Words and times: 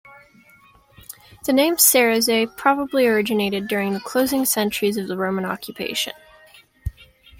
The 1.45 1.53
name 1.53 1.75
"Cerizay" 1.75 2.47
probably 2.57 3.05
originated 3.05 3.67
during 3.67 3.93
the 3.93 3.99
closing 3.99 4.45
centuries 4.45 4.97
of 4.97 5.07
the 5.07 5.15
Roman 5.15 5.45
occupation. 5.45 6.13